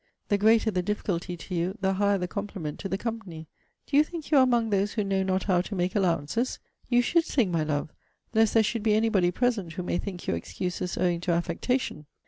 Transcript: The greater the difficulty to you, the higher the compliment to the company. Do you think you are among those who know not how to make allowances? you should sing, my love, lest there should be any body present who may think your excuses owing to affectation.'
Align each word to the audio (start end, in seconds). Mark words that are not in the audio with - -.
The 0.29 0.37
greater 0.39 0.71
the 0.71 0.81
difficulty 0.81 1.37
to 1.37 1.53
you, 1.53 1.77
the 1.79 1.93
higher 1.93 2.17
the 2.17 2.27
compliment 2.27 2.79
to 2.79 2.89
the 2.89 2.97
company. 2.97 3.45
Do 3.85 3.95
you 3.95 4.03
think 4.03 4.31
you 4.31 4.39
are 4.39 4.43
among 4.43 4.71
those 4.71 4.93
who 4.93 5.03
know 5.03 5.21
not 5.21 5.43
how 5.43 5.61
to 5.61 5.75
make 5.75 5.95
allowances? 5.95 6.57
you 6.89 7.03
should 7.03 7.23
sing, 7.25 7.51
my 7.51 7.61
love, 7.61 7.93
lest 8.33 8.55
there 8.55 8.63
should 8.63 8.81
be 8.81 8.95
any 8.95 9.09
body 9.09 9.29
present 9.29 9.73
who 9.73 9.83
may 9.83 9.99
think 9.99 10.25
your 10.25 10.35
excuses 10.35 10.97
owing 10.97 11.21
to 11.21 11.31
affectation.' 11.33 12.07